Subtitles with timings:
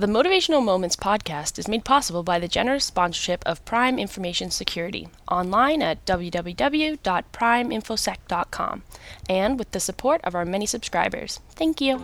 [0.00, 5.08] The Motivational Moments podcast is made possible by the generous sponsorship of Prime Information Security,
[5.30, 8.82] online at www.primeinfosec.com,
[9.28, 11.40] and with the support of our many subscribers.
[11.50, 11.98] Thank you.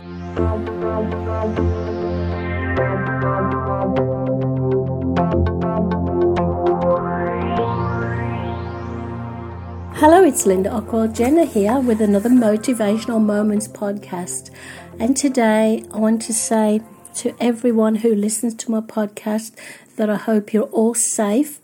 [9.95, 14.51] Hello, it's Linda Ockwell Jenner here with another Motivational Moments podcast.
[14.99, 16.81] And today I want to say
[17.15, 19.55] to everyone who listens to my podcast
[19.95, 21.59] that I hope you're all safe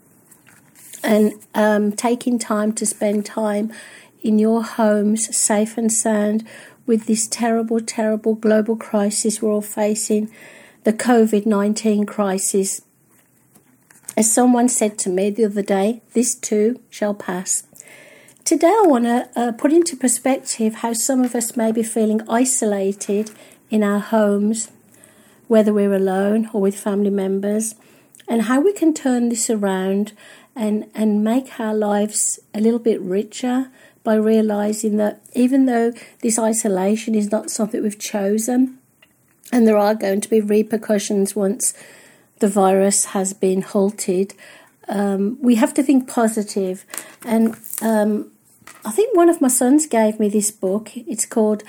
[1.02, 3.72] and um, taking time to spend time
[4.22, 6.46] in your homes, safe and sound,
[6.86, 10.30] with this terrible, terrible global crisis we're all facing
[10.84, 12.82] the COVID 19 crisis.
[14.16, 17.64] As someone said to me the other day, this too shall pass.
[18.44, 22.20] Today, I want to uh, put into perspective how some of us may be feeling
[22.28, 23.30] isolated
[23.70, 24.70] in our homes,
[25.48, 27.74] whether we're alone or with family members,
[28.28, 30.12] and how we can turn this around
[30.56, 33.70] and, and make our lives a little bit richer
[34.02, 38.78] by realizing that even though this isolation is not something we've chosen,
[39.52, 41.74] and there are going to be repercussions once
[42.40, 44.34] the virus has been halted,
[44.88, 46.84] um, we have to think positive.
[47.24, 48.30] And um,
[48.84, 50.96] I think one of my sons gave me this book.
[50.96, 51.62] It's called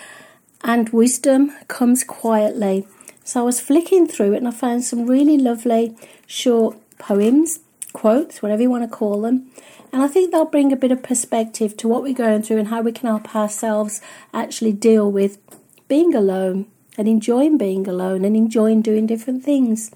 [0.64, 2.88] And Wisdom Comes Quietly.
[3.26, 7.60] So I was flicking through it and I found some really lovely short poems,
[7.92, 9.50] quotes, whatever you want to call them.
[9.92, 12.68] And I think they'll bring a bit of perspective to what we're going through and
[12.68, 14.00] how we can help ourselves
[14.32, 15.40] actually deal with
[15.88, 16.68] being alone
[17.00, 19.90] and enjoying being alone and enjoying doing different things.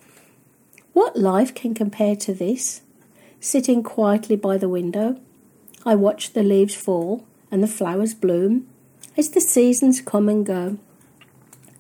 [0.94, 2.82] What life can compare to this?
[3.40, 5.20] Sitting quietly by the window,
[5.86, 8.68] I watch the leaves fall and the flowers bloom
[9.16, 10.80] as the seasons come and go.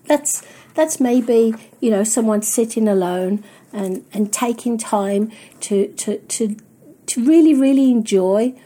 [0.05, 6.55] That's that's maybe you know someone sitting alone and, and taking time to, to to
[7.07, 8.59] to really really enjoy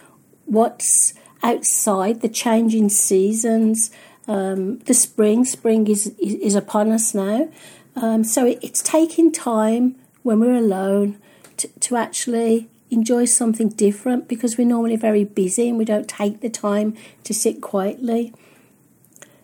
[0.45, 3.91] what's outside the changing seasons.
[4.25, 7.49] Um, the spring spring is, is, is upon us now,
[7.95, 11.19] um, so it, it's taking time when we're alone
[11.57, 16.39] to, to actually enjoy something different because we're normally very busy and we don't take
[16.41, 18.33] the time to sit quietly.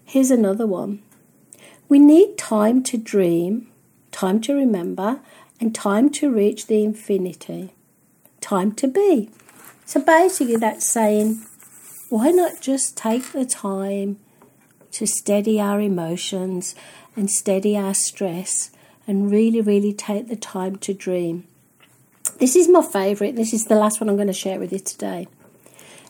[0.06, 1.02] Here's another one.
[1.90, 3.68] We need time to dream,
[4.12, 5.22] time to remember,
[5.60, 7.74] and time to reach the infinity.
[8.42, 9.32] Time to be.
[9.86, 11.42] So basically, that's saying,
[12.10, 14.20] why not just take the time
[14.92, 16.76] to steady our emotions
[17.16, 18.70] and steady our stress
[19.08, 21.48] and really, really take the time to dream?
[22.38, 23.36] This is my favourite.
[23.36, 25.28] This is the last one I'm going to share with you today.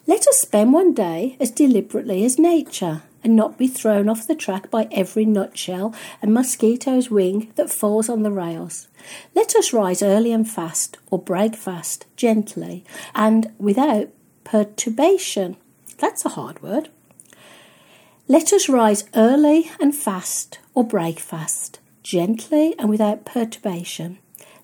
[0.06, 4.36] Let us spend one day as deliberately as nature and not be thrown off the
[4.36, 8.88] track by every nutshell and mosquito's wing that falls on the rails.
[9.36, 14.10] Let us rise early and fast, or break fast, gently, and without
[14.44, 15.58] perturbation.
[15.98, 16.90] That's a hard word.
[18.28, 24.20] Let us rise early and fast, or break fast, gently and without perturbation.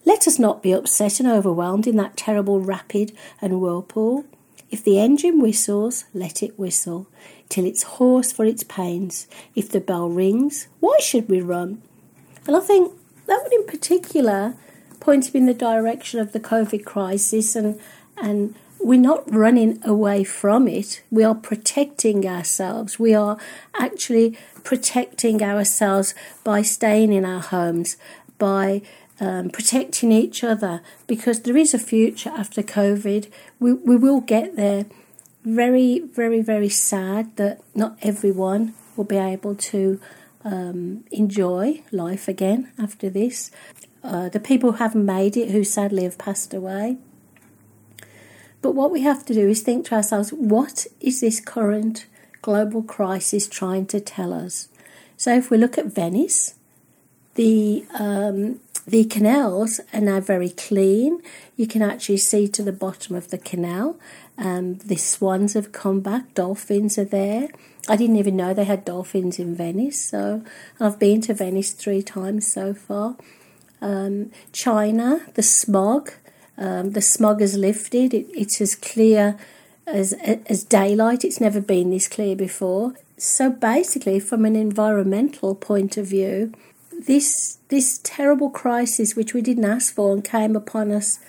[0.05, 3.11] Let us not be upset and overwhelmed in that terrible rapid
[3.41, 4.25] and whirlpool.
[4.71, 7.07] If the engine whistles, let it whistle
[7.49, 9.27] till it's hoarse for its pains.
[9.55, 11.81] If the bell rings, why should we run?
[12.47, 12.93] And I think
[13.27, 14.55] that would, in particular,
[14.99, 17.79] point in the direction of the COVID crisis, and
[18.17, 21.01] and we're not running away from it.
[21.09, 22.99] We are protecting ourselves.
[22.99, 23.37] We are
[23.79, 27.97] actually protecting ourselves by staying in our homes,
[28.37, 28.81] by
[29.19, 33.29] um, protecting each other because there is a future after COVID.
[33.59, 34.85] We, we will get there.
[35.43, 39.99] Very, very, very sad that not everyone will be able to
[40.43, 43.51] um, enjoy life again after this.
[44.03, 46.97] Uh, the people who haven't made it, who sadly have passed away.
[48.61, 52.07] But what we have to do is think to ourselves what is this current
[52.41, 54.69] global crisis trying to tell us?
[55.17, 56.55] So if we look at Venice,
[57.35, 61.21] the um, the canals are now very clean.
[61.55, 63.97] You can actually see to the bottom of the canal.
[64.37, 67.49] Um, the swans have come back, dolphins are there.
[67.87, 70.43] I didn't even know they had dolphins in Venice, so
[70.79, 73.15] I've been to Venice three times so far.
[73.81, 76.11] Um, China, the smog,
[76.57, 78.13] um, the smog has lifted.
[78.13, 79.37] It, it's as clear
[79.85, 81.23] as as daylight.
[81.23, 82.93] It's never been this clear before.
[83.17, 86.53] So basically, from an environmental point of view,
[86.99, 91.19] this this terrible crisis which we didn't ask for and came upon us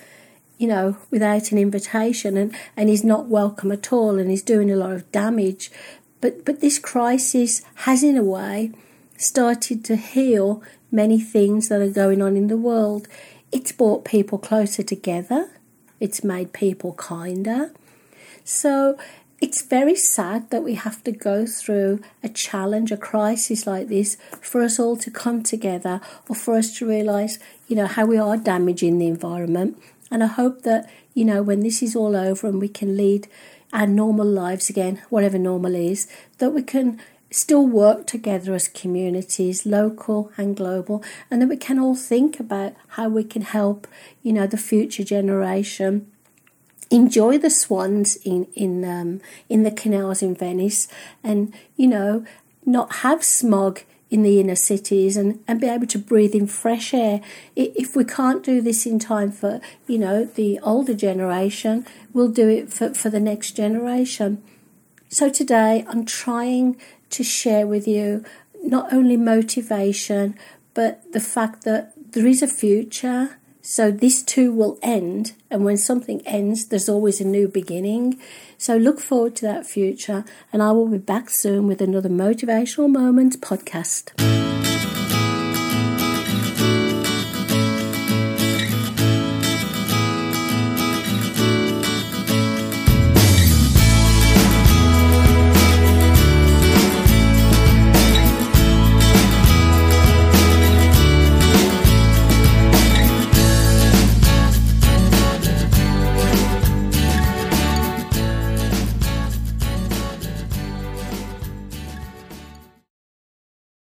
[0.58, 4.70] you know without an invitation and and is not welcome at all and is doing
[4.70, 5.70] a lot of damage
[6.20, 8.72] but but this crisis has in a way
[9.16, 13.08] started to heal many things that are going on in the world.
[13.52, 15.50] It's brought people closer together,
[16.00, 17.72] it's made people kinder.
[18.44, 18.98] So
[19.40, 24.16] it's very sad that we have to go through a challenge, a crisis like this,
[24.40, 27.38] for us all to come together or for us to realise,
[27.68, 29.78] you know, how we are damaging the environment.
[30.10, 33.28] And I hope that, you know, when this is all over and we can lead
[33.72, 36.08] our normal lives again, whatever normal is,
[36.38, 37.00] that we can
[37.30, 42.72] still work together as communities, local and global, and that we can all think about
[42.88, 43.86] how we can help,
[44.22, 46.10] you know, the future generation
[46.90, 50.88] enjoy the swans in in um, in the canals in Venice,
[51.22, 52.24] and you know,
[52.64, 56.94] not have smog in the inner cities and, and be able to breathe in fresh
[56.94, 57.20] air.
[57.56, 62.48] If we can't do this in time for, you know, the older generation, we'll do
[62.48, 64.42] it for, for the next generation.
[65.08, 66.76] So today I'm trying
[67.10, 68.24] to share with you
[68.62, 70.36] not only motivation,
[70.74, 73.38] but the fact that there is a future.
[73.68, 78.16] So this too will end, and when something ends, there's always a new beginning.
[78.58, 82.88] So look forward to that future, and I will be back soon with another Motivational
[82.88, 84.12] Moments podcast.